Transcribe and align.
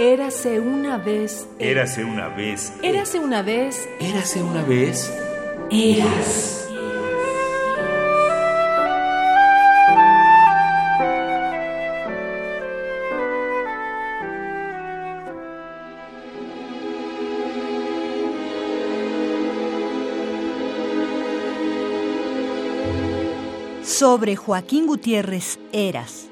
Érase 0.00 0.60
una 0.60 0.96
vez. 0.96 1.48
Érase 1.58 2.04
una 2.04 2.28
vez. 2.28 2.72
Érase 2.84 3.18
una 3.18 3.42
vez. 3.42 3.88
Érase 3.98 4.40
una 4.40 4.62
vez. 4.62 5.12
Eras. 5.72 6.68
Sobre 23.82 24.36
Joaquín 24.36 24.86
Gutiérrez 24.86 25.58
Eras, 25.72 26.28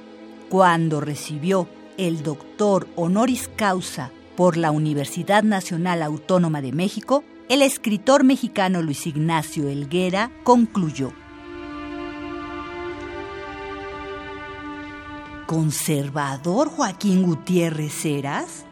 cuando 0.48 1.00
recibió 1.00 1.66
el 1.98 2.22
doctor 2.22 2.88
honoris 2.96 3.48
causa 3.56 4.10
por 4.36 4.56
la 4.56 4.70
Universidad 4.70 5.42
Nacional 5.42 6.02
Autónoma 6.02 6.60
de 6.60 6.72
México, 6.72 7.24
el 7.48 7.62
escritor 7.62 8.24
mexicano 8.24 8.82
Luis 8.82 9.06
Ignacio 9.06 9.68
Elguera 9.68 10.30
concluyó. 10.44 11.12
¿Conservador 15.46 16.68
Joaquín 16.68 17.22
Gutiérrez 17.22 18.04
Eras? 18.04 18.64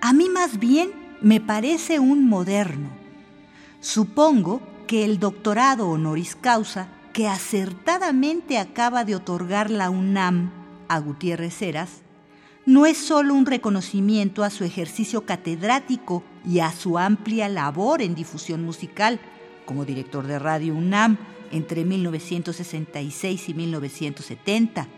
A 0.00 0.12
mí 0.12 0.28
más 0.28 0.58
bien 0.58 0.92
me 1.22 1.40
parece 1.40 1.98
un 1.98 2.28
moderno. 2.28 2.90
Supongo 3.80 4.60
que 4.86 5.04
el 5.04 5.18
doctorado 5.18 5.88
honoris 5.88 6.36
causa 6.36 6.88
que 7.12 7.26
acertadamente 7.26 8.58
acaba 8.58 9.04
de 9.04 9.16
otorgar 9.16 9.70
la 9.70 9.88
UNAM 9.88 10.52
a 10.88 10.98
Gutiérrez 10.98 11.62
Heras 11.62 12.03
no 12.66 12.86
es 12.86 12.96
solo 12.96 13.34
un 13.34 13.46
reconocimiento 13.46 14.42
a 14.42 14.50
su 14.50 14.64
ejercicio 14.64 15.26
catedrático 15.26 16.24
y 16.46 16.60
a 16.60 16.72
su 16.72 16.98
amplia 16.98 17.48
labor 17.48 18.00
en 18.00 18.14
difusión 18.14 18.64
musical 18.64 19.20
como 19.66 19.84
director 19.84 20.26
de 20.26 20.38
Radio 20.38 20.74
UNAM 20.74 21.18
entre 21.50 21.84
1966 21.84 23.48
y 23.48 23.54
1970, 23.54 24.88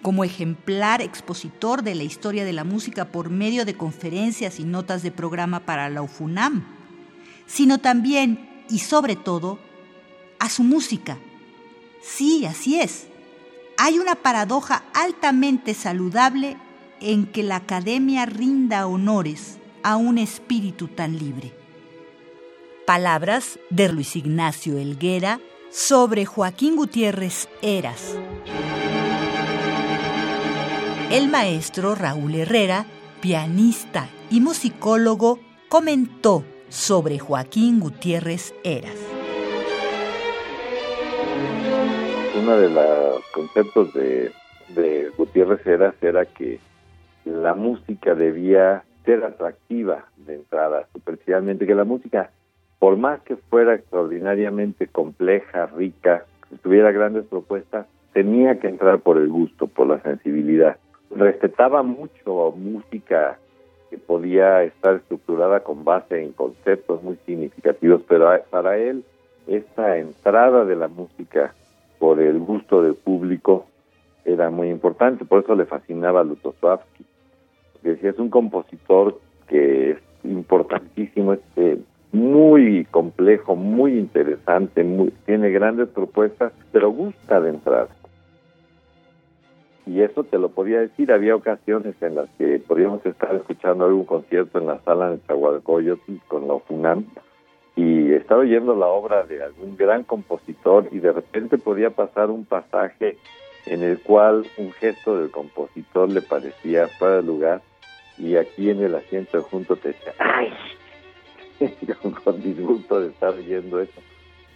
como 0.00 0.24
ejemplar 0.24 1.02
expositor 1.02 1.82
de 1.82 1.94
la 1.94 2.02
historia 2.04 2.44
de 2.44 2.52
la 2.52 2.64
música 2.64 3.06
por 3.06 3.30
medio 3.30 3.64
de 3.64 3.76
conferencias 3.76 4.58
y 4.58 4.64
notas 4.64 5.02
de 5.02 5.10
programa 5.10 5.60
para 5.60 5.90
la 5.90 6.02
UFUNAM, 6.02 6.64
sino 7.46 7.78
también 7.78 8.64
y 8.70 8.78
sobre 8.78 9.16
todo 9.16 9.58
a 10.38 10.48
su 10.48 10.62
música. 10.62 11.18
Sí, 12.00 12.46
así 12.46 12.80
es. 12.80 13.06
Hay 13.76 13.98
una 13.98 14.14
paradoja 14.14 14.84
altamente 14.94 15.74
saludable 15.74 16.56
en 17.02 17.26
que 17.26 17.42
la 17.42 17.56
academia 17.56 18.26
rinda 18.26 18.86
honores 18.86 19.58
a 19.82 19.96
un 19.96 20.18
espíritu 20.18 20.86
tan 20.86 21.18
libre. 21.18 21.52
Palabras 22.86 23.58
de 23.70 23.88
Luis 23.88 24.16
Ignacio 24.16 24.78
Elguera 24.78 25.40
sobre 25.70 26.24
Joaquín 26.24 26.76
Gutiérrez 26.76 27.48
Eras. 27.60 28.16
El 31.10 31.28
maestro 31.28 31.94
Raúl 31.94 32.34
Herrera, 32.36 32.86
pianista 33.20 34.08
y 34.30 34.40
musicólogo, 34.40 35.40
comentó 35.68 36.44
sobre 36.68 37.18
Joaquín 37.18 37.80
Gutiérrez 37.80 38.54
Eras. 38.64 38.96
Uno 42.38 42.56
de 42.56 42.70
los 42.70 43.22
conceptos 43.34 43.92
de, 43.94 44.32
de 44.68 45.10
Gutiérrez 45.16 45.66
Eras 45.66 45.94
era 46.00 46.24
que 46.24 46.58
la 47.24 47.54
música 47.54 48.14
debía 48.14 48.84
ser 49.04 49.24
atractiva 49.24 50.06
de 50.16 50.34
entrada, 50.34 50.86
superficialmente, 50.92 51.66
que 51.66 51.74
la 51.74 51.84
música, 51.84 52.30
por 52.78 52.96
más 52.96 53.20
que 53.22 53.36
fuera 53.36 53.74
extraordinariamente 53.74 54.86
compleja, 54.86 55.66
rica, 55.66 56.24
tuviera 56.62 56.92
grandes 56.92 57.24
propuestas, 57.26 57.86
tenía 58.12 58.58
que 58.58 58.68
entrar 58.68 59.00
por 59.00 59.18
el 59.18 59.28
gusto, 59.28 59.66
por 59.66 59.86
la 59.86 60.00
sensibilidad. 60.02 60.76
Respetaba 61.10 61.82
mucho 61.82 62.52
música 62.56 63.38
que 63.90 63.98
podía 63.98 64.62
estar 64.62 64.96
estructurada 64.96 65.60
con 65.60 65.84
base 65.84 66.22
en 66.22 66.32
conceptos 66.32 67.02
muy 67.02 67.16
significativos, 67.26 68.02
pero 68.08 68.30
para 68.50 68.78
él 68.78 69.04
esta 69.46 69.98
entrada 69.98 70.64
de 70.64 70.76
la 70.76 70.88
música 70.88 71.54
por 71.98 72.20
el 72.20 72.38
gusto 72.38 72.82
del 72.82 72.94
público 72.94 73.66
era 74.24 74.50
muy 74.50 74.70
importante, 74.70 75.24
por 75.24 75.42
eso 75.42 75.54
le 75.54 75.66
fascinaba 75.66 76.20
a 76.20 76.24
Lutosławski 76.24 77.04
decía, 77.90 78.10
es 78.10 78.18
un 78.18 78.30
compositor 78.30 79.20
que 79.48 79.92
es 79.92 79.98
importantísimo, 80.24 81.34
es 81.34 81.40
muy 82.12 82.84
complejo, 82.90 83.56
muy 83.56 83.98
interesante, 83.98 84.84
muy, 84.84 85.10
tiene 85.26 85.50
grandes 85.50 85.88
propuestas, 85.88 86.52
pero 86.70 86.90
gusta 86.90 87.40
de 87.40 87.50
entrar. 87.50 87.88
Y 89.86 90.00
eso 90.02 90.22
te 90.22 90.38
lo 90.38 90.50
podía 90.50 90.80
decir, 90.80 91.10
había 91.10 91.34
ocasiones 91.34 91.94
en 92.00 92.14
las 92.14 92.28
que 92.38 92.60
podíamos 92.60 93.04
estar 93.04 93.34
escuchando 93.34 93.84
algún 93.84 94.04
concierto 94.04 94.58
en 94.60 94.66
la 94.66 94.78
sala 94.84 95.10
de 95.10 95.20
Chahualcoyotl 95.26 96.12
con 96.28 96.46
la 96.46 96.58
FUNAM 96.60 97.06
y 97.74 98.12
estaba 98.12 98.42
oyendo 98.42 98.76
la 98.76 98.86
obra 98.86 99.24
de 99.24 99.42
algún 99.42 99.76
gran 99.76 100.04
compositor 100.04 100.88
y 100.92 100.98
de 100.98 101.12
repente 101.12 101.58
podía 101.58 101.90
pasar 101.90 102.30
un 102.30 102.44
pasaje 102.44 103.16
en 103.66 103.82
el 103.82 103.98
cual 104.00 104.46
un 104.58 104.72
gesto 104.72 105.18
del 105.18 105.30
compositor 105.30 106.10
le 106.10 106.20
parecía 106.20 106.86
fuera 106.88 107.16
de 107.16 107.22
lugar 107.22 107.62
y 108.18 108.36
aquí 108.36 108.70
en 108.70 108.82
el 108.82 108.94
asiento 108.94 109.42
junto 109.42 109.76
te 109.76 109.88
decía, 109.88 110.14
¡ay! 110.18 110.52
con 112.24 112.42
disgusto 112.42 113.00
de 113.00 113.08
estar 113.08 113.34
viendo 113.36 113.80
eso. 113.80 114.00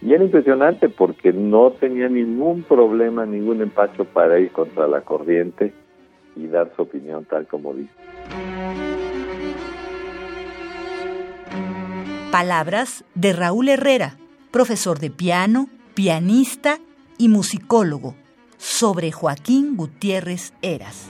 Y 0.01 0.13
era 0.13 0.23
impresionante 0.23 0.89
porque 0.89 1.33
no 1.33 1.71
tenía 1.71 2.07
ningún 2.07 2.63
problema, 2.63 3.25
ningún 3.25 3.61
empacho 3.61 4.05
para 4.05 4.39
ir 4.39 4.51
contra 4.51 4.87
la 4.87 5.01
corriente 5.01 5.73
y 6.35 6.47
dar 6.47 6.71
su 6.75 6.83
opinión 6.83 7.25
tal 7.25 7.47
como 7.47 7.73
dice. 7.73 7.91
Palabras 12.31 13.03
de 13.15 13.33
Raúl 13.33 13.69
Herrera, 13.69 14.17
profesor 14.51 14.99
de 14.99 15.09
piano, 15.09 15.67
pianista 15.95 16.77
y 17.17 17.29
musicólogo, 17.29 18.15
sobre 18.57 19.11
Joaquín 19.11 19.75
Gutiérrez 19.75 20.53
Eras. 20.61 21.09